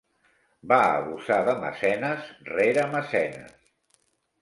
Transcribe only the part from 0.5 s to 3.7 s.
Va abusar de mecenes rere mecenes.